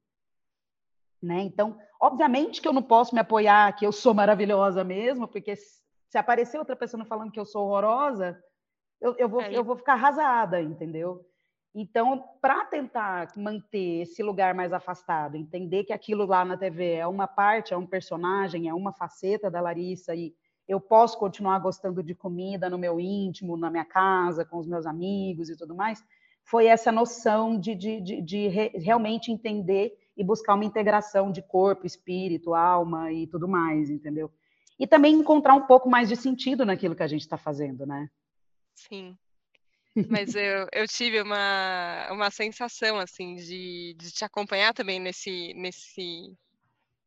[1.22, 1.42] Né?
[1.42, 6.18] Então, obviamente que eu não posso me apoiar que eu sou maravilhosa mesmo, porque se
[6.18, 8.42] aparecer outra pessoa falando que eu sou horrorosa,
[9.02, 9.54] eu, eu, vou, é.
[9.54, 11.26] eu vou ficar arrasada, entendeu?
[11.78, 17.06] Então, para tentar manter esse lugar mais afastado, entender que aquilo lá na TV é
[17.06, 20.34] uma parte, é um personagem, é uma faceta da Larissa e
[20.66, 24.86] eu posso continuar gostando de comida no meu íntimo, na minha casa, com os meus
[24.86, 26.02] amigos e tudo mais,
[26.46, 31.42] foi essa noção de, de, de, de re, realmente entender e buscar uma integração de
[31.42, 34.32] corpo, espírito, alma e tudo mais, entendeu?
[34.80, 38.10] E também encontrar um pouco mais de sentido naquilo que a gente está fazendo, né?
[38.74, 39.18] Sim,
[40.04, 46.36] mas eu, eu tive uma, uma sensação, assim, de, de te acompanhar também nesse, nesse...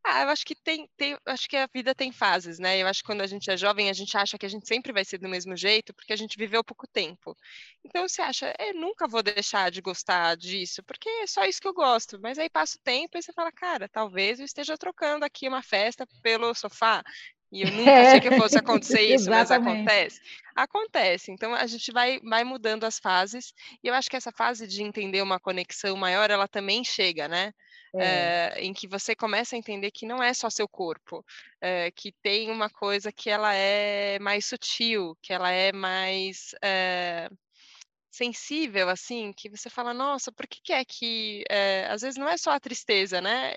[0.04, 2.78] Ah, eu acho que tem, tem, acho que a vida tem fases, né?
[2.80, 4.92] Eu acho que quando a gente é jovem, a gente acha que a gente sempre
[4.92, 7.36] vai ser do mesmo jeito, porque a gente viveu pouco tempo.
[7.84, 11.68] Então você acha, eu nunca vou deixar de gostar disso, porque é só isso que
[11.68, 12.18] eu gosto.
[12.22, 15.62] Mas aí passa o tempo e você fala, cara, talvez eu esteja trocando aqui uma
[15.62, 17.02] festa pelo sofá.
[17.50, 20.20] E eu nunca achei que fosse acontecer isso, mas acontece.
[20.54, 21.32] Acontece.
[21.32, 23.54] Então a gente vai, vai mudando as fases.
[23.82, 27.52] E eu acho que essa fase de entender uma conexão maior, ela também chega, né?
[27.94, 28.54] É.
[28.56, 31.24] É, em que você começa a entender que não é só seu corpo,
[31.58, 36.54] é, que tem uma coisa que ela é mais sutil, que ela é mais
[38.10, 41.44] sensível, assim, que você fala, nossa, por que, que é que
[41.88, 43.54] às vezes não é só a tristeza, né?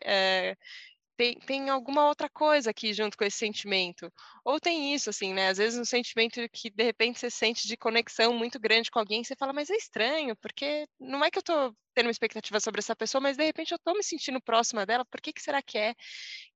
[1.21, 4.11] Tem, tem alguma outra coisa aqui junto com esse sentimento.
[4.43, 5.49] Ou tem isso, assim, né?
[5.49, 9.23] Às vezes um sentimento que de repente você sente de conexão muito grande com alguém,
[9.23, 12.79] você fala, mas é estranho, porque não é que eu tô tendo uma expectativa sobre
[12.79, 15.61] essa pessoa, mas de repente eu tô me sentindo próxima dela, por que, que será
[15.61, 15.93] que é?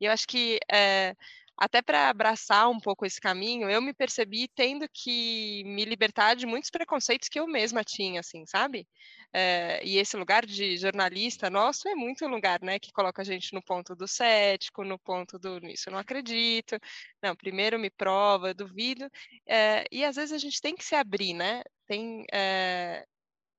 [0.02, 1.14] E eu acho que é,
[1.58, 6.46] até para abraçar um pouco esse caminho, eu me percebi tendo que me libertar de
[6.46, 8.88] muitos preconceitos que eu mesma tinha, assim, sabe?
[9.34, 13.26] É, e esse lugar de jornalista nosso é muito um lugar, né, que coloca a
[13.26, 16.78] gente no ponto do cético, no ponto do isso eu não acredito,
[17.22, 19.10] não, primeiro me prova, duvido,
[19.48, 21.64] é, e às vezes a gente tem que se abrir, né?
[21.88, 23.06] Tem, é,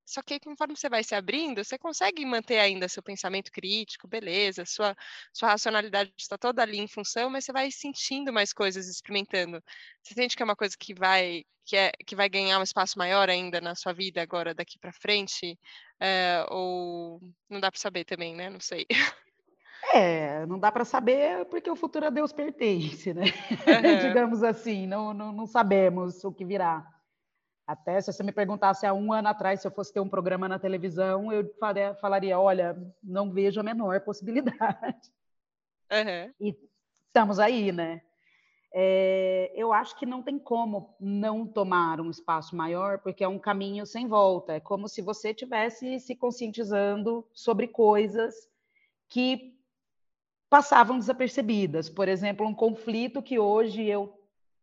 [0.06, 4.64] só que conforme você vai se abrindo, você consegue manter ainda seu pensamento crítico, beleza,
[4.64, 4.96] sua,
[5.32, 9.60] sua racionalidade está toda ali em função, mas você vai sentindo mais coisas, experimentando.
[10.02, 12.96] Você sente que é uma coisa que vai que, é, que vai ganhar um espaço
[12.96, 15.58] maior ainda na sua vida agora daqui para frente?
[15.98, 18.48] É, ou não dá para saber também, né?
[18.48, 18.86] Não sei.
[19.92, 23.24] É, não dá para saber porque o futuro a Deus pertence, né?
[23.66, 24.08] Uhum.
[24.08, 26.86] Digamos assim, não, não, não sabemos o que virá.
[27.66, 30.48] Até se você me perguntasse há um ano atrás se eu fosse ter um programa
[30.48, 31.50] na televisão, eu
[32.00, 35.10] falaria: olha, não vejo a menor possibilidade.
[35.90, 36.32] Uhum.
[36.40, 36.56] E
[37.06, 38.02] estamos aí, né?
[38.78, 43.38] É, eu acho que não tem como não tomar um espaço maior, porque é um
[43.38, 44.54] caminho sem volta.
[44.54, 48.34] É como se você tivesse se conscientizando sobre coisas
[49.08, 49.56] que
[50.50, 51.88] passavam desapercebidas.
[51.88, 54.12] Por exemplo, um conflito que hoje eu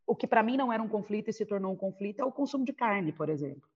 [0.06, 2.32] o que para mim não era um conflito e se tornou um conflito é o
[2.32, 3.68] consumo de carne, por exemplo.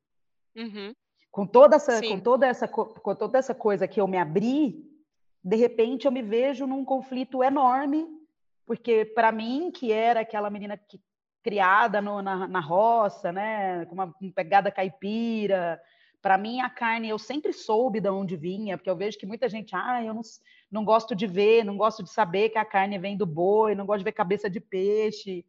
[0.56, 0.94] Uhum.
[1.32, 4.84] Com toda essa, com toda essa, com toda essa coisa que eu me abri,
[5.44, 8.08] de repente eu me vejo num conflito enorme,
[8.66, 11.00] porque para mim que era aquela menina que
[11.44, 15.80] criada no, na, na roça, né, com uma pegada caipira,
[16.22, 19.48] para mim a carne eu sempre soube de onde vinha, porque eu vejo que muita
[19.48, 20.22] gente, ah, eu não,
[20.70, 23.86] não gosto de ver, não gosto de saber que a carne vem do boi, não
[23.86, 25.46] gosto de ver cabeça de peixe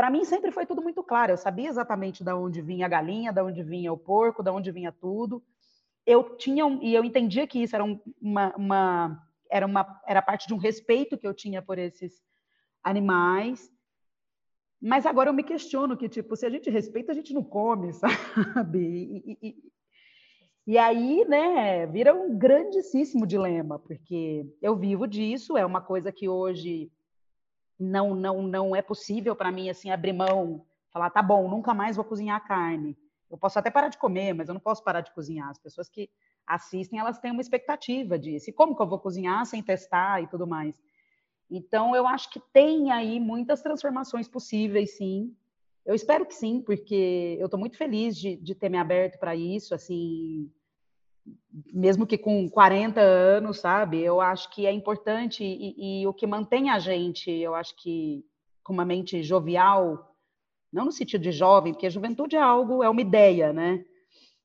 [0.00, 1.32] para mim sempre foi tudo muito claro.
[1.32, 4.72] Eu sabia exatamente de onde vinha a galinha, de onde vinha o porco, de onde
[4.72, 5.42] vinha tudo.
[6.06, 10.48] Eu tinha um, e eu entendia que isso era uma, uma era uma era parte
[10.48, 12.14] de um respeito que eu tinha por esses
[12.82, 13.70] animais.
[14.80, 17.92] Mas agora eu me questiono que tipo, se a gente respeita, a gente não come,
[17.92, 18.78] sabe?
[18.78, 19.56] E, e,
[20.66, 26.26] e aí, né, vira um grandíssimo dilema, porque eu vivo disso, é uma coisa que
[26.26, 26.90] hoje
[27.80, 31.96] não não não é possível para mim assim abrir mão, falar tá bom, nunca mais
[31.96, 32.96] vou cozinhar carne.
[33.30, 35.48] Eu posso até parar de comer, mas eu não posso parar de cozinhar.
[35.48, 36.10] As pessoas que
[36.46, 38.50] assistem, elas têm uma expectativa disso.
[38.50, 40.74] E como que eu vou cozinhar sem testar e tudo mais?
[41.48, 45.34] Então, eu acho que tem aí muitas transformações possíveis, sim.
[45.86, 49.34] Eu espero que sim, porque eu estou muito feliz de, de ter me aberto para
[49.34, 50.50] isso, assim,
[51.72, 54.00] mesmo que com 40 anos, sabe?
[54.00, 58.24] Eu acho que é importante e, e, o que mantém a gente, eu acho que
[58.62, 60.14] com uma mente jovial,
[60.72, 63.84] não no sentido de jovem, porque a juventude é algo, é uma ideia, né?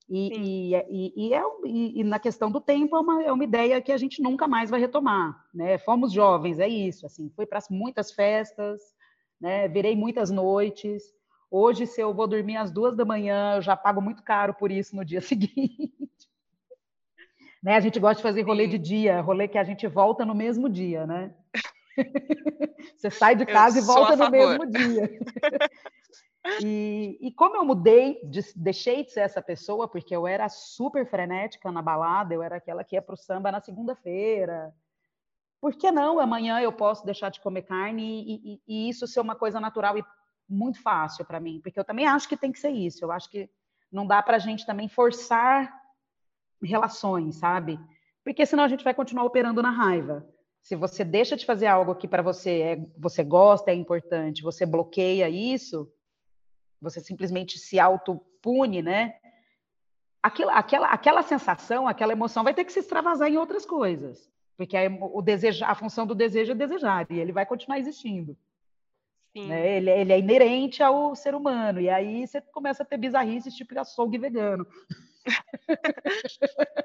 [0.07, 3.91] E, e, e, é, e, na questão do tempo é uma, é uma ideia que
[3.91, 5.77] a gente nunca mais vai retomar, né?
[5.79, 8.81] Fomos jovens, é isso, assim, fui para muitas festas,
[9.39, 9.67] né?
[9.67, 11.03] Virei muitas noites.
[11.49, 14.71] Hoje, se eu vou dormir às duas da manhã, eu já pago muito caro por
[14.71, 16.29] isso no dia seguinte.
[17.65, 17.75] Né?
[17.77, 18.69] A gente gosta de fazer rolê Sim.
[18.69, 21.33] de dia, rolê que a gente volta no mesmo dia, né?
[22.95, 25.09] Você sai de casa eu e volta no mesmo dia.
[26.63, 31.03] E, e, como eu mudei, de, deixei de ser essa pessoa, porque eu era super
[31.09, 34.71] frenética na balada, eu era aquela que ia para o samba na segunda-feira.
[35.59, 39.21] Por que não amanhã eu posso deixar de comer carne e, e, e isso ser
[39.21, 40.05] uma coisa natural e
[40.47, 41.59] muito fácil para mim?
[41.63, 43.03] Porque eu também acho que tem que ser isso.
[43.03, 43.49] Eu acho que
[43.91, 45.73] não dá para a gente também forçar
[46.65, 47.79] relações, sabe?
[48.23, 50.27] Porque senão a gente vai continuar operando na raiva.
[50.61, 54.65] Se você deixa de fazer algo que para você é, você gosta, é importante, você
[54.65, 55.91] bloqueia isso,
[56.81, 59.15] você simplesmente se autopune, né?
[60.23, 64.27] Aquela, aquela, aquela sensação, aquela emoção vai ter que se extravasar em outras coisas.
[64.57, 68.35] Porque a, o desejo, a função do desejo é desejar, e ele vai continuar existindo.
[69.35, 69.77] Né?
[69.77, 71.81] Ele, ele, é inerente ao ser humano.
[71.81, 74.65] E aí você começa a ter bizarrices tipo açougue vegano.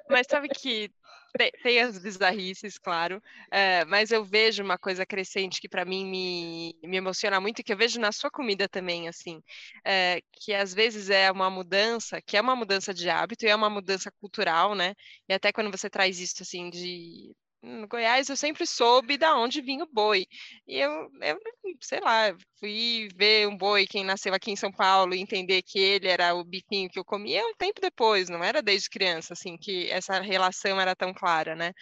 [0.08, 0.90] Mas sabe que
[1.36, 6.04] tem, tem as bizarrices, claro, é, mas eu vejo uma coisa crescente que para mim
[6.06, 9.40] me, me emociona muito que eu vejo na sua comida também, assim,
[9.84, 13.54] é, que às vezes é uma mudança, que é uma mudança de hábito e é
[13.54, 14.94] uma mudança cultural, né?
[15.28, 19.60] E até quando você traz isso, assim, de no Goiás eu sempre soube da onde
[19.60, 20.26] vinha o boi.
[20.66, 21.40] E eu, eu,
[21.80, 25.78] sei lá, fui ver um boi, quem nasceu aqui em São Paulo, e entender que
[25.78, 29.56] ele era o bifinho que eu comia um tempo depois, não era desde criança, assim,
[29.56, 31.72] que essa relação era tão clara, né?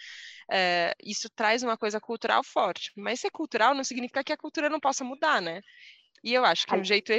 [0.51, 4.69] É, isso traz uma coisa cultural forte, mas ser cultural não significa que a cultura
[4.69, 5.61] não possa mudar, né?
[6.23, 7.13] E eu acho que um jeito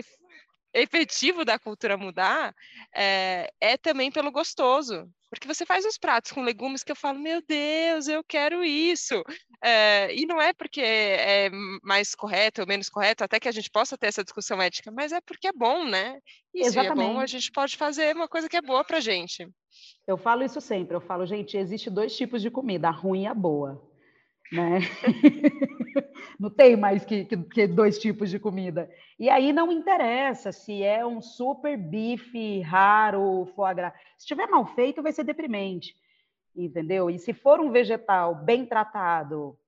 [0.75, 2.55] efetivo da cultura mudar
[2.95, 5.09] é, é também pelo gostoso.
[5.31, 9.23] Porque você faz os pratos com legumes que eu falo, meu Deus, eu quero isso.
[9.63, 11.49] É, e não é porque é
[11.85, 15.13] mais correto ou menos correto, até que a gente possa ter essa discussão ética, mas
[15.13, 16.19] é porque é bom, né?
[16.53, 19.49] E se é bom, a gente pode fazer uma coisa que é boa pra gente.
[20.05, 23.27] Eu falo isso sempre, eu falo, gente, existe dois tipos de comida, a ruim e
[23.29, 23.90] a boa
[24.53, 24.81] né?
[26.39, 28.91] não tem mais que, que, que, dois tipos de comida.
[29.19, 33.93] E aí não interessa se é um super bife raro, foie gras.
[34.17, 35.95] Se estiver mal feito, vai ser deprimente,
[36.55, 37.11] entendeu?
[37.11, 39.59] E se for um vegetal bem tratado,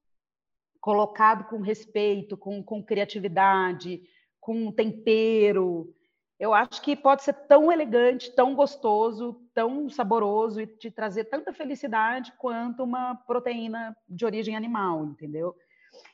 [0.80, 4.02] colocado com respeito, com, com criatividade,
[4.40, 5.94] com tempero,
[6.40, 11.52] eu acho que pode ser tão elegante, tão gostoso, tão saboroso e te trazer tanta
[11.52, 15.54] felicidade quanto uma proteína de origem animal, entendeu?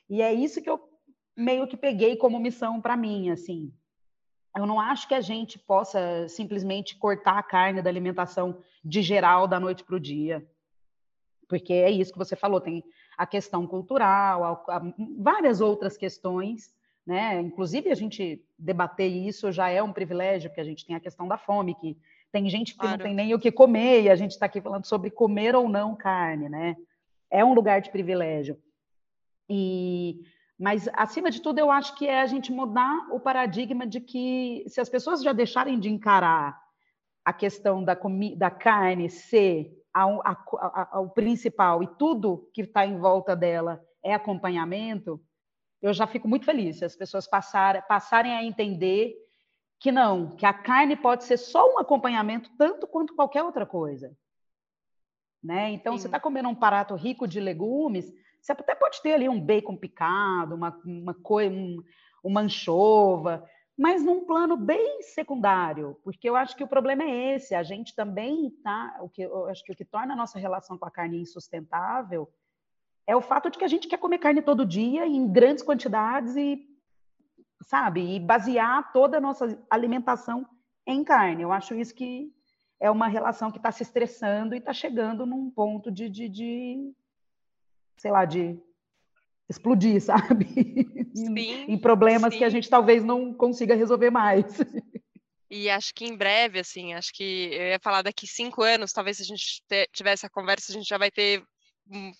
[0.09, 0.79] E é isso que eu
[1.35, 3.73] meio que peguei como missão para mim, assim.
[4.55, 9.47] Eu não acho que a gente possa simplesmente cortar a carne da alimentação de geral
[9.47, 10.45] da noite para o dia,
[11.47, 12.83] porque é isso que você falou, tem
[13.17, 14.81] a questão cultural, a, a,
[15.17, 16.73] várias outras questões
[17.09, 17.41] né?
[17.41, 21.27] Inclusive, a gente debater isso já é um privilégio, porque a gente tem a questão
[21.27, 21.97] da fome, que
[22.31, 22.97] tem gente que claro.
[22.97, 25.67] não tem nem o que comer, e a gente está aqui falando sobre comer ou
[25.67, 26.75] não carne, né?
[27.29, 28.57] É um lugar de privilégio.
[29.49, 30.21] E,
[30.57, 34.63] mas, acima de tudo, eu acho que é a gente mudar o paradigma de que
[34.67, 36.59] se as pessoas já deixarem de encarar
[37.25, 37.97] a questão da,
[38.35, 43.83] da carne ser a, a, a, o principal e tudo que está em volta dela
[44.03, 45.21] é acompanhamento,
[45.81, 49.15] eu já fico muito feliz se as pessoas passarem, passarem a entender
[49.79, 54.15] que não, que a carne pode ser só um acompanhamento tanto quanto qualquer outra coisa.
[55.41, 55.71] Né?
[55.71, 55.99] Então, Sim.
[55.99, 58.11] você está comendo um prato rico de legumes,
[58.41, 61.81] você até pode ter ali um bacon picado, uma, uma, coisa, um,
[62.21, 67.55] uma anchova, mas num plano bem secundário, porque eu acho que o problema é esse.
[67.55, 70.77] A gente também tá, o que eu acho que o que torna a nossa relação
[70.77, 72.29] com a carne insustentável
[73.07, 76.35] é o fato de que a gente quer comer carne todo dia, em grandes quantidades
[76.35, 76.67] e,
[77.61, 80.47] sabe, e basear toda a nossa alimentação
[80.85, 81.43] em carne.
[81.43, 82.31] Eu acho isso que
[82.79, 86.93] é uma relação que está se estressando e está chegando num ponto de, de, de,
[87.97, 88.57] sei lá, de
[89.49, 90.45] explodir, sabe?
[91.13, 92.39] Sim, em problemas sim.
[92.39, 94.45] que a gente talvez não consiga resolver mais.
[95.51, 99.17] E acho que em breve, assim, acho que eu ia falar daqui cinco anos, talvez
[99.17, 101.43] se a gente tivesse a conversa, a gente já vai ter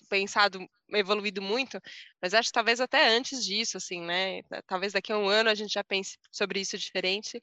[0.09, 1.79] pensado, evoluído muito,
[2.21, 4.41] mas acho que talvez até antes disso, assim, né?
[4.67, 7.41] Talvez daqui a um ano a gente já pense sobre isso diferente.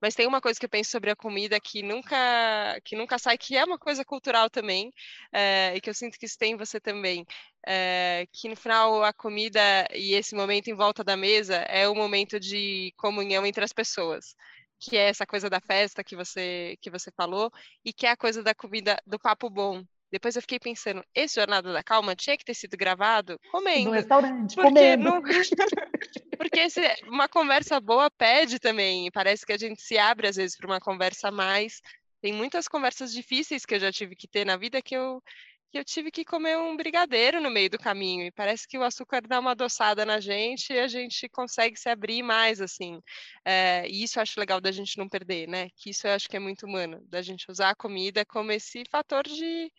[0.00, 3.38] Mas tem uma coisa que eu penso sobre a comida que nunca, que nunca sai,
[3.38, 4.92] que é uma coisa cultural também,
[5.32, 7.24] é, e que eu sinto que isso tem em você também.
[7.66, 9.60] É, que no final a comida
[9.94, 14.34] e esse momento em volta da mesa é o momento de comunhão entre as pessoas
[14.78, 17.50] que é essa coisa da festa que você que você falou
[17.84, 19.82] e que é a coisa da comida do papo bom
[20.14, 23.86] depois eu fiquei pensando, esse Jornada da Calma tinha que ter sido gravado comendo.
[23.86, 25.02] No restaurante, porque comendo.
[25.02, 25.20] Não...
[26.38, 29.10] porque esse, uma conversa boa pede também.
[29.10, 31.80] Parece que a gente se abre às vezes para uma conversa a mais.
[32.22, 35.20] Tem muitas conversas difíceis que eu já tive que ter na vida que eu
[35.68, 38.24] que eu tive que comer um brigadeiro no meio do caminho.
[38.24, 41.88] E parece que o açúcar dá uma adoçada na gente e a gente consegue se
[41.88, 43.00] abrir mais, assim.
[43.44, 45.70] É, e isso eu acho legal da gente não perder, né?
[45.74, 48.84] Que isso eu acho que é muito humano, da gente usar a comida como esse
[48.88, 49.72] fator de,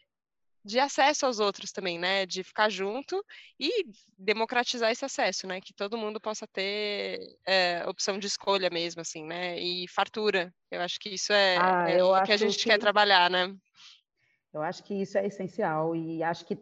[0.65, 2.25] de acesso aos outros também, né?
[2.25, 3.23] De ficar junto
[3.59, 3.85] e
[4.17, 5.61] democratizar esse acesso, né?
[5.61, 9.59] Que todo mundo possa ter é, opção de escolha mesmo, assim, né?
[9.59, 10.51] E fartura.
[10.71, 12.63] Eu acho que isso é, ah, é o que a gente que...
[12.65, 13.55] quer trabalhar, né?
[14.51, 16.57] Eu acho que isso é essencial e acho que,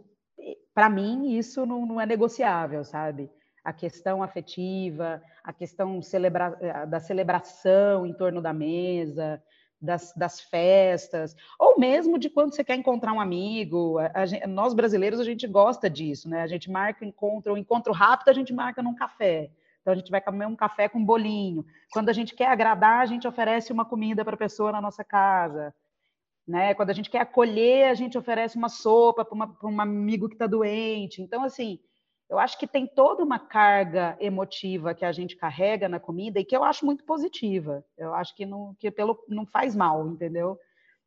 [0.74, 3.32] para mim, isso não, não é negociável, sabe?
[3.64, 6.58] A questão afetiva, a questão celebra...
[6.60, 9.42] Eh, da celebração em torno da mesa,
[9.84, 14.00] das, das, festas, ou mesmo de quando você quer encontrar um amigo.
[14.00, 14.06] A,
[14.44, 16.42] a, nós brasileiros, a gente gosta disso, né?
[16.42, 19.52] A gente marca encontro, um encontro rápido, a gente marca num café.
[19.82, 21.66] Então, a gente vai comer um café com bolinho.
[21.92, 25.04] Quando a gente quer agradar, a gente oferece uma comida para a pessoa na nossa
[25.04, 25.76] casa.
[26.48, 26.74] Né?
[26.74, 30.48] Quando a gente quer acolher, a gente oferece uma sopa para um amigo que está
[30.48, 31.22] doente.
[31.22, 31.80] Então, assim,
[32.30, 36.46] eu acho que tem toda uma carga emotiva que a gente carrega na comida e
[36.46, 37.84] que eu acho muito positiva.
[37.98, 40.58] Eu acho que não, que pelo, não faz mal, entendeu?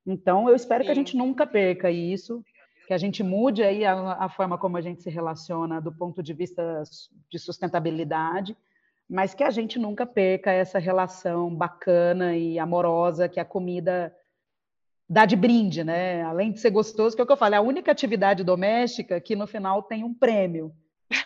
[0.06, 0.86] Então, eu espero Sim.
[0.86, 2.44] que a gente nunca perca isso,
[2.86, 6.22] que a gente mude aí a, a, forma como a gente se relaciona do ponto
[6.22, 6.82] de vista
[7.28, 8.56] de sustentabilidade,
[9.08, 14.14] mas que a gente nunca perca essa relação bacana e amorosa que a comida
[15.08, 16.22] dá de brinde, né?
[16.22, 19.34] Além de ser gostoso, que é o que eu falei, a única atividade doméstica que
[19.34, 20.72] no final tem um prêmio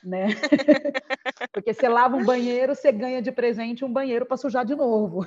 [0.02, 0.28] né?
[1.52, 5.26] Porque você lava um banheiro, você ganha de presente um banheiro para sujar de novo.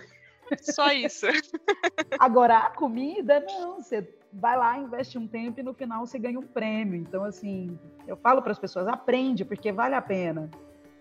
[0.61, 1.25] Só isso.
[2.19, 3.81] Agora, a comida, não.
[3.81, 6.95] Você vai lá, investe um tempo e no final você ganha um prêmio.
[6.95, 7.77] Então, assim,
[8.07, 10.49] eu falo para as pessoas, aprende, porque vale a pena.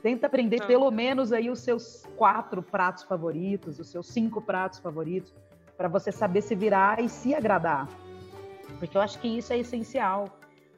[0.03, 0.67] Tenta aprender ah.
[0.67, 5.33] pelo menos aí os seus quatro pratos favoritos, os seus cinco pratos favoritos,
[5.77, 7.89] para você saber se virar e se agradar.
[8.79, 10.27] Porque eu acho que isso é essencial.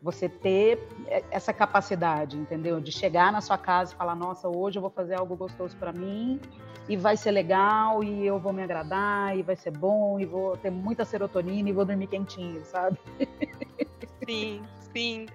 [0.05, 0.87] Você ter
[1.31, 2.79] essa capacidade, entendeu?
[2.79, 5.95] De chegar na sua casa e falar: nossa, hoje eu vou fazer algo gostoso para
[5.95, 6.39] mim
[6.87, 10.59] e vai ser legal e eu vou me agradar e vai ser bom e vou
[10.59, 12.99] ter muita serotonina e vou dormir quentinho, sabe?
[14.29, 15.27] Sim, sim.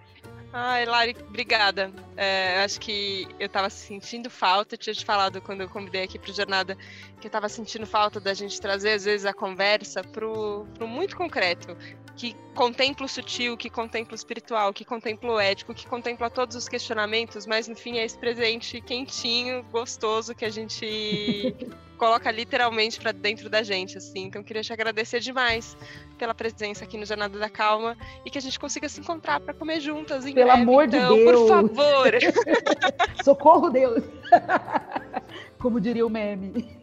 [0.53, 1.91] Ai, Lari, obrigada.
[2.21, 6.19] É, acho que eu estava sentindo falta, eu tinha te falado quando eu convidei aqui
[6.19, 6.75] para Jornada,
[7.17, 11.15] que eu estava sentindo falta da gente trazer, às vezes, a conversa para o muito
[11.15, 11.77] concreto,
[12.17, 16.57] que contempla o sutil, que contempla o espiritual, que contempla o ético, que contempla todos
[16.57, 21.55] os questionamentos, mas, no fim, é esse presente quentinho, gostoso que a gente
[21.97, 24.25] coloca literalmente para dentro da gente, assim.
[24.25, 25.77] Então, queria te agradecer demais
[26.17, 29.53] pela presença aqui no Jornada da Calma e que a gente consiga se encontrar para
[29.53, 31.31] comer juntas em Pelo breve, amor então, de Deus!
[31.31, 32.08] Por favor!
[33.23, 34.03] Socorro, Deus!
[35.59, 36.77] Como diria o meme.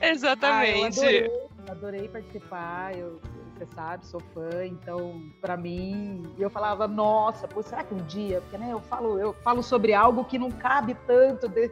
[0.00, 1.00] Exatamente.
[1.00, 1.30] Ah, adorei,
[1.68, 2.98] adorei, participar.
[2.98, 3.20] Eu,
[3.58, 8.40] você sabe, sou fã, então, para mim, eu falava, nossa, pô, será que um dia,
[8.40, 11.70] porque né, eu falo, eu falo sobre algo que não cabe tanto de,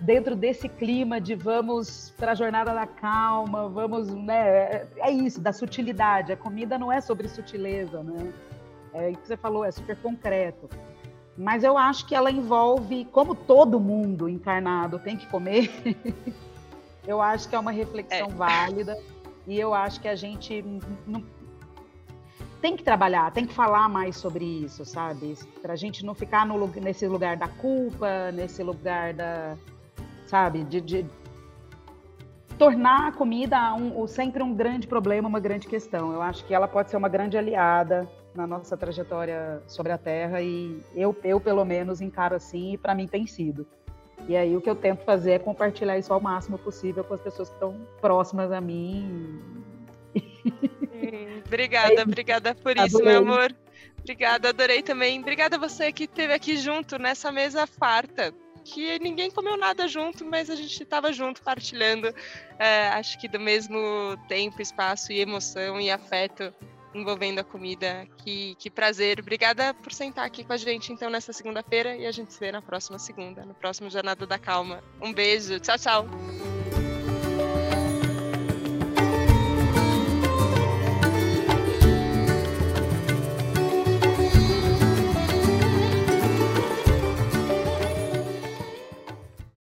[0.00, 4.86] dentro desse clima de vamos para a jornada da calma, vamos, né?
[4.96, 6.32] É isso, da sutilidade.
[6.32, 8.32] A comida não é sobre sutileza, né?
[8.92, 10.68] É o que você falou, é super concreto.
[11.36, 15.70] Mas eu acho que ela envolve, como todo mundo encarnado tem que comer,
[17.06, 18.32] eu acho que é uma reflexão é.
[18.32, 18.98] válida
[19.46, 20.64] e eu acho que a gente
[21.06, 21.22] não,
[22.60, 25.36] tem que trabalhar, tem que falar mais sobre isso, sabe?
[25.60, 29.56] Para a gente não ficar no, nesse lugar da culpa, nesse lugar da,
[30.26, 30.64] sabe?
[30.64, 31.06] De, de
[32.58, 36.12] tornar a comida um, sempre um grande problema, uma grande questão.
[36.12, 40.40] Eu acho que ela pode ser uma grande aliada na nossa trajetória sobre a Terra
[40.42, 43.66] e eu, eu pelo menos, encaro assim e para mim tem sido.
[44.28, 47.20] E aí o que eu tento fazer é compartilhar isso ao máximo possível com as
[47.20, 49.40] pessoas que estão próximas a mim.
[50.14, 52.86] Hum, obrigada, é obrigada por adorei.
[52.86, 53.54] isso, meu amor.
[53.98, 55.20] Obrigada, adorei também.
[55.20, 58.32] Obrigada a você que esteve aqui junto nessa mesa farta
[58.66, 62.12] que ninguém comeu nada junto, mas a gente estava junto partilhando,
[62.58, 63.78] é, acho que do mesmo
[64.28, 66.52] tempo, espaço e emoção e afeto
[66.98, 68.06] envolvendo a comida.
[68.18, 69.20] Que, que prazer.
[69.20, 72.52] Obrigada por sentar aqui com a gente então nessa segunda-feira e a gente se vê
[72.52, 74.82] na próxima segunda, no próximo Jornada da Calma.
[75.00, 75.58] Um beijo.
[75.60, 76.85] Tchau, tchau.